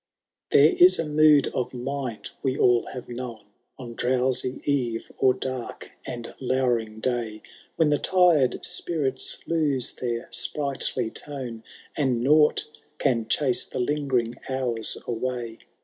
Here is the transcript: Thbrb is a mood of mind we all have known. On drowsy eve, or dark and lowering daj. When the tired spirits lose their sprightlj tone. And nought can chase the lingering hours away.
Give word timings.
Thbrb 0.49 0.81
is 0.81 0.97
a 0.97 1.05
mood 1.05 1.45
of 1.49 1.75
mind 1.75 2.31
we 2.41 2.57
all 2.57 2.87
have 2.87 3.07
known. 3.07 3.43
On 3.77 3.93
drowsy 3.93 4.59
eve, 4.65 5.11
or 5.19 5.35
dark 5.35 5.91
and 6.07 6.33
lowering 6.39 6.99
daj. 6.99 7.43
When 7.75 7.91
the 7.91 7.99
tired 7.99 8.65
spirits 8.65 9.37
lose 9.47 9.93
their 9.93 10.23
sprightlj 10.31 11.13
tone. 11.13 11.63
And 11.95 12.23
nought 12.23 12.65
can 12.97 13.27
chase 13.27 13.63
the 13.63 13.77
lingering 13.77 14.37
hours 14.49 14.97
away. 15.05 15.59